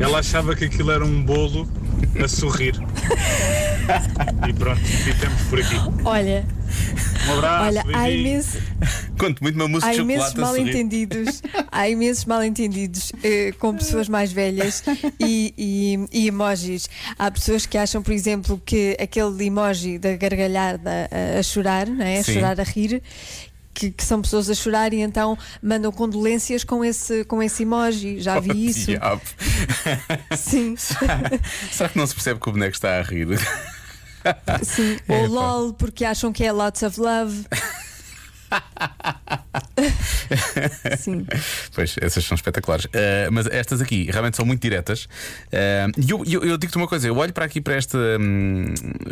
[0.00, 1.68] Ela achava que aquilo era um bolo
[2.22, 2.74] a sorrir.
[4.48, 5.76] E pronto, ficamos por aqui.
[6.04, 6.44] Olha,
[7.28, 8.58] Um abraço, olha, há imenso.
[9.18, 10.40] Conto muito uma música Há de imensos sorrir.
[10.42, 14.82] mal-entendidos, há imensos mal-entendidos eh, com pessoas mais velhas
[15.18, 16.88] e, e- e emojis.
[17.18, 22.04] Há pessoas que acham, por exemplo, que aquele emoji da gargalhada a, a chorar, não
[22.04, 22.18] é?
[22.18, 22.34] a Sim.
[22.34, 23.02] chorar a rir.
[23.78, 28.20] Que, que são pessoas a chorar e então mandam condolências com esse, com esse emoji.
[28.20, 28.86] Já vi isso.
[28.86, 29.22] Diabo.
[30.36, 30.74] Sim.
[31.70, 33.28] Será que não se percebe que o boneco está a rir?
[34.64, 34.98] Sim.
[35.08, 35.28] É, Ou.
[35.28, 37.46] LOL, porque acham que é lots of love.
[40.98, 41.26] Sim.
[41.74, 42.84] Pois, essas são espetaculares.
[42.86, 45.04] Uh, mas estas aqui realmente são muito diretas.
[45.04, 48.64] Uh, E eu, eu, eu digo-te uma coisa: eu olho para aqui para esta, hum,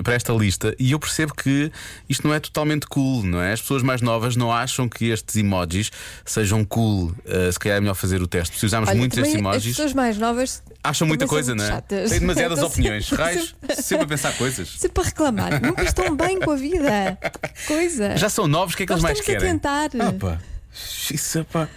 [0.03, 1.71] para esta lista e eu percebo que
[2.09, 3.53] isto não é totalmente cool, não é?
[3.53, 5.91] As pessoas mais novas não acham que estes emojis
[6.25, 7.07] sejam cool.
[7.25, 8.59] Uh, se calhar é melhor fazer o teste.
[8.59, 9.65] Se usarmos Olha, muitos estes as emojis.
[9.77, 11.81] pessoas mais novas Acham muita coisa, não é?
[11.81, 13.07] Têm demasiadas opiniões.
[13.07, 14.69] sempre- Raios, sempre a pensar coisas.
[14.79, 15.61] Sempre a reclamar.
[15.61, 17.19] Nunca estão bem com a vida.
[17.67, 18.17] Coisa.
[18.17, 19.49] Já são novos, o que é que Nós eles mais querem?
[19.49, 19.91] a tentar.
[19.99, 20.39] Ah,
[20.77, 21.15] pá.
[21.15, 21.69] Isso, pá.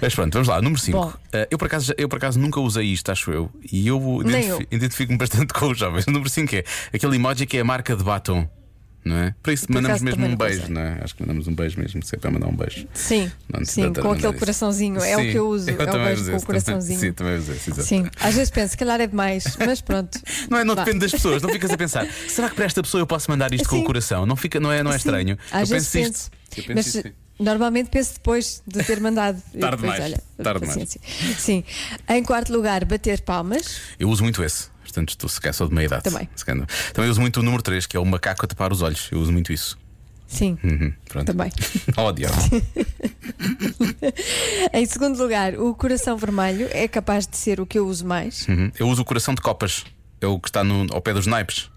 [0.00, 0.98] Mas pronto, vamos lá, número 5.
[0.98, 1.12] Bom.
[1.50, 3.50] eu, por acaso, eu por acaso nunca usei isto, acho eu.
[3.70, 4.20] E eu
[4.70, 6.06] identifico-me bastante com os jovens.
[6.06, 8.48] O número 5 é aquele emoji que é a marca de batom.
[9.04, 9.32] Não é?
[9.40, 10.98] Para isso Por mandamos mesmo um beijo, não é?
[11.00, 12.88] Acho que mandamos um beijo mesmo, sempre a mandar um beijo.
[12.92, 15.00] Sim, Não, sim, com aquele não, coraçãozinho.
[15.00, 15.70] É o Sim, que eu uso.
[15.70, 16.98] eu é o beijo com o também- coraçãozinho.
[16.98, 17.86] Sim, também usei esse, exato.
[17.86, 20.18] Sim, às vezes penso, se calhar é demais, mas pronto.
[20.50, 20.82] Não, é, não Vá.
[20.82, 23.54] depende das pessoas, não ficas a pensar, será que para esta pessoa eu posso mandar
[23.54, 23.84] isto com o Sim.
[23.84, 24.26] coração?
[24.26, 25.38] Não, fica, não é, não é Sim, estranho?
[25.52, 26.30] Às eu vezes penso penso.
[26.50, 26.58] isto.
[26.58, 27.14] Eu penso Mas isto, sim.
[27.38, 29.40] Normalmente penso depois de ter mandado.
[29.58, 31.00] Tarde depois, demais, olha, tarde paciência.
[31.38, 31.64] Sim.
[32.08, 33.80] Em quarto lugar, bater palmas.
[33.98, 34.68] Eu uso muito esse.
[34.82, 36.04] Portanto, estou se calhar sou de meia idade.
[36.04, 36.28] Também.
[36.94, 39.08] Também uso muito o número 3, que é o macaco a tapar os olhos.
[39.12, 39.76] Eu uso muito isso.
[40.28, 41.26] Sim, Uhum, pronto.
[41.26, 41.52] também.
[42.16, 42.34] Diabo.
[44.72, 48.46] Em segundo lugar, o coração vermelho é capaz de ser o que eu uso mais.
[48.48, 48.70] Uhum.
[48.78, 49.84] Eu uso o coração de copas.
[50.20, 51.70] É o que está no- ao pé dos naipes.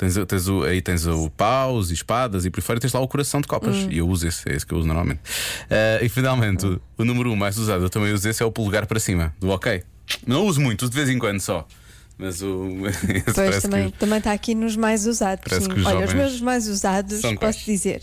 [0.00, 3.06] Tens, tens o, aí tens o paus e espadas e por fora tens lá o
[3.06, 3.76] coração de copas.
[3.76, 3.88] Hum.
[3.90, 5.20] E eu uso esse, é esse que eu uso normalmente.
[5.68, 8.46] Ah, e finalmente, o, o número 1 um mais usado, eu também uso esse, é
[8.46, 9.82] o polegar para cima, do ok.
[10.26, 11.68] Não uso muito, de vez em quando só.
[12.16, 12.66] Mas o.
[13.34, 15.52] Pois também, que- também está aqui nos mais usados.
[15.52, 17.56] Os Olha, os meus mais usados, posso quais?
[17.56, 18.00] dizer,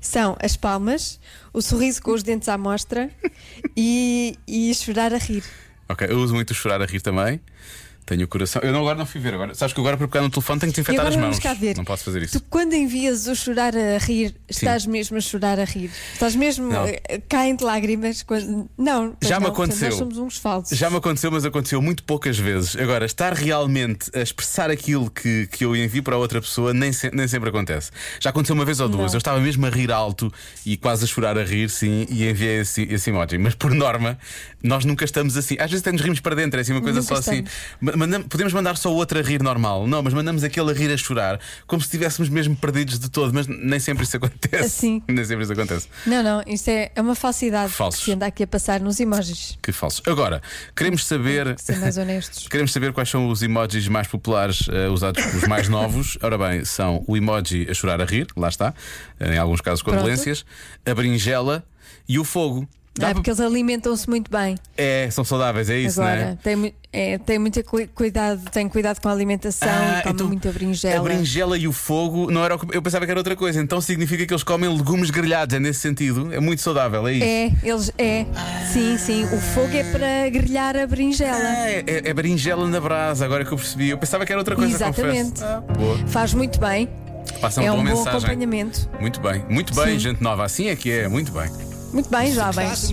[0.00, 1.18] são as palmas,
[1.52, 3.10] o sorriso com os dentes à mostra
[3.76, 5.42] e, e chorar a rir.
[5.88, 7.40] Ok, eu uso muito chorar a rir também.
[8.10, 8.60] Tenho o coração.
[8.62, 9.34] Eu não, agora não fui ver.
[9.34, 9.54] Agora.
[9.54, 11.38] Sabes que agora para pegar no telefone tenho que desinfetar as mãos.
[11.38, 11.76] cá ver.
[11.76, 12.40] Não posso fazer isso.
[12.40, 15.92] Tu, quando envias o chorar a rir, estás mesmo a chorar a rir?
[16.12, 16.68] Estás mesmo.
[16.68, 16.86] Não.
[16.88, 18.24] eh, caem de lágrimas?
[18.24, 18.68] Quando...
[18.76, 19.90] Não, Já me não, aconteceu.
[19.90, 20.76] Nós somos uns falsos.
[20.76, 22.74] Já me aconteceu, mas aconteceu muito poucas vezes.
[22.76, 27.10] Agora, estar realmente a expressar aquilo que, que eu envio para outra pessoa nem, se-
[27.14, 27.92] nem sempre acontece.
[28.18, 29.12] Já aconteceu uma vez ou duas.
[29.12, 29.14] Não.
[29.14, 30.32] Eu estava mesmo a rir alto
[30.66, 33.38] e quase a chorar a rir, sim, e enviei esse, esse emoji.
[33.38, 34.18] Mas por norma,
[34.62, 35.54] nós nunca estamos assim.
[35.60, 37.44] Às vezes até nos rimos para dentro, é assim uma coisa Nunca só assim.
[37.44, 37.50] estamos.
[37.80, 39.86] Ma- mandam- podemos mandar só o outro a rir normal.
[39.86, 43.32] Não, mas mandamos aquele a rir a chorar, como se estivéssemos mesmo perdidos de todo.
[43.32, 44.64] Mas nem sempre isso acontece.
[44.64, 45.02] Assim.
[45.08, 45.88] Nem sempre isso acontece.
[46.06, 48.00] Não, não, isto é, é uma falsidade Falsos.
[48.00, 49.56] que se anda aqui a passar nos emojis.
[49.62, 50.02] Que falso.
[50.06, 50.40] Agora,
[50.74, 51.54] queremos saber.
[51.58, 52.46] Ser mais honestos.
[52.50, 56.16] Queremos saber quais são os emojis mais populares eh, usados pelos mais novos.
[56.22, 58.72] Ora bem, são o emoji a chorar a rir, lá está,
[59.20, 59.96] em alguns casos Pronto.
[59.98, 60.44] condolências,
[60.86, 61.64] a berinjela
[62.08, 62.68] e o fogo.
[63.00, 63.14] Não é?
[63.14, 64.56] Porque eles alimentam-se muito bem.
[64.76, 66.36] É, são saudáveis, é isso, não Agora, é?
[66.42, 70.26] tem, é, tem muito cu- cuidado, tem cuidado com a alimentação Ah, e come então
[70.28, 71.08] muita A berinjela.
[71.08, 73.80] berinjela e o fogo não era o que eu pensava que era outra coisa, então
[73.80, 77.24] significa que eles comem legumes grelhados, é nesse sentido, é muito saudável, é isso.
[77.24, 78.26] É, eles é.
[78.72, 79.24] Sim, sim.
[79.24, 81.38] O fogo é para grelhar a berinjela.
[81.38, 83.90] É, é, é berinjela na brasa, agora que eu percebi.
[83.90, 85.42] Eu pensava que era outra coisa, Exatamente.
[85.42, 85.62] Ah.
[86.08, 86.88] Faz muito bem.
[87.40, 88.90] Passa uma é boa um bom acompanhamento.
[89.00, 89.98] Muito bem, muito bem, Sim.
[89.98, 91.48] gente nova, assim é que é, muito bem.
[91.92, 92.92] Muito bem, jovens.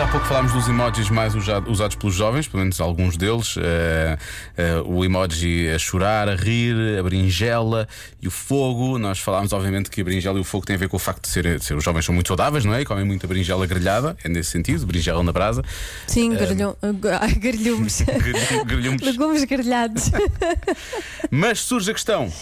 [0.00, 3.56] Há pouco falámos dos emojis mais usa- usados pelos jovens, pelo menos alguns deles.
[3.58, 4.16] Eh,
[4.56, 7.86] eh, o emoji a chorar, a rir, a berinjela
[8.22, 8.96] e o fogo.
[8.96, 11.22] Nós falámos, obviamente, que a berinjela e o fogo têm a ver com o facto
[11.22, 12.82] de ser, de ser- os jovens são muito saudáveis, não é?
[12.82, 15.64] E comem muita berinjela grelhada, é nesse sentido, berinjela na brasa.
[16.06, 16.74] Sim, grelhum,
[17.20, 18.00] ai, grelhumes.
[18.02, 19.02] grelhu- grelhumes.
[19.02, 20.10] Legumes grelhados.
[21.28, 22.32] Mas surge a questão.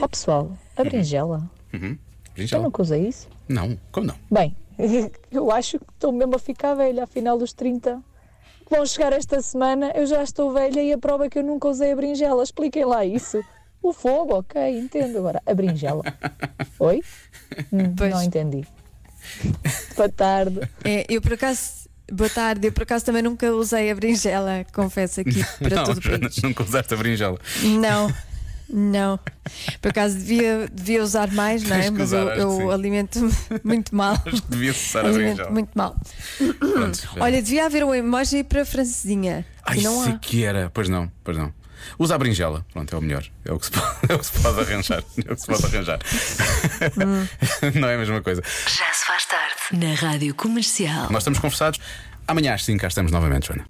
[0.00, 1.48] Ó pessoal, a berinjela.
[1.72, 1.96] Uhum.
[2.36, 3.28] Eu nunca usei isso.
[3.48, 4.16] Não, como não?
[4.30, 4.56] Bem,
[5.30, 8.02] eu acho que estou mesmo a ficar velha, afinal dos 30.
[8.70, 11.68] Vão chegar esta semana, eu já estou velha e a prova é que eu nunca
[11.68, 12.42] usei a berinjela.
[12.42, 13.42] Expliquem lá isso.
[13.82, 15.18] O fogo, ok, entendo.
[15.18, 16.02] Agora, a berinjela.
[16.80, 17.02] Oi?
[17.70, 18.66] Hum, não entendi.
[19.94, 20.60] Boa tarde.
[20.82, 21.84] É, eu por acaso.
[22.10, 25.98] Boa tarde, eu por acaso também nunca usei a berinjela, confesso aqui para não, todo
[25.98, 26.42] o país.
[26.42, 27.38] nunca usaste a berinjela.
[27.80, 28.12] Não,
[28.68, 29.18] não.
[29.80, 31.90] Por acaso devia, devia usar mais, não é?
[31.90, 34.14] Mas usar, eu, eu alimento-me muito mal.
[34.26, 35.50] Acho que devias usar a Alimento berinjela.
[35.50, 35.96] muito mal.
[36.58, 37.08] Pronto.
[37.20, 39.44] Olha, devia haver um emoji para a francesinha.
[39.64, 40.18] Ai, e não sei há.
[40.18, 40.70] que era.
[40.72, 41.52] Pois não, pois não.
[41.98, 43.24] Usa a berinjela, pronto, é o melhor.
[43.44, 45.04] É o que se pode, é o que se pode arranjar.
[45.26, 45.98] É o que se pode arranjar.
[47.74, 48.42] não é a mesma coisa.
[48.66, 49.54] Já se faz tarde.
[49.86, 51.08] Na Rádio Comercial.
[51.10, 51.78] Nós estamos conversados.
[52.26, 53.66] Amanhã às 5 cá estamos novamente, Joana.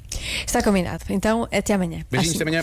[0.46, 1.04] Está combinado.
[1.10, 2.04] Então, até amanhã.
[2.08, 2.62] Beijinhos, até amanhã.